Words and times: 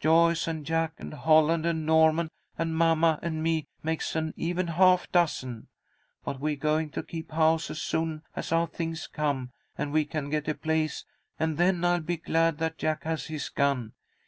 Joyce 0.00 0.48
and 0.48 0.66
Jack 0.66 0.94
and 0.98 1.14
Holland 1.14 1.64
and 1.64 1.86
Norman 1.86 2.28
and 2.58 2.76
mamma 2.76 3.20
and 3.22 3.40
me 3.40 3.68
makes 3.84 4.16
an 4.16 4.34
even 4.36 4.66
half 4.66 5.08
dozen. 5.12 5.68
But 6.24 6.40
we're 6.40 6.56
going 6.56 6.90
to 6.90 7.04
keep 7.04 7.30
house 7.30 7.70
as 7.70 7.80
soon 7.80 8.22
as 8.34 8.50
our 8.50 8.66
things 8.66 9.06
come 9.06 9.52
and 9.78 9.92
we 9.92 10.04
can 10.04 10.28
get 10.28 10.48
a 10.48 10.56
place, 10.56 11.04
and 11.38 11.56
then 11.56 11.84
I'll 11.84 12.00
be 12.00 12.16
glad 12.16 12.58
that 12.58 12.78
Jack 12.78 13.04
has 13.04 13.26
his 13.26 13.48
gun. 13.48 13.92